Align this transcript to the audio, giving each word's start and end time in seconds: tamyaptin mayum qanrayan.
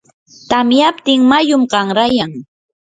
tamyaptin 0.49 1.21
mayum 1.31 1.63
qanrayan. 1.71 2.31